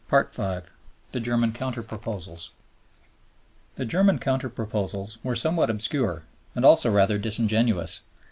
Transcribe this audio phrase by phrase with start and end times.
[0.09, 2.55] The German Counter Proposals
[3.75, 6.23] The German counter proposals were somewhat obscure,
[6.55, 8.01] and also rather disingenuous.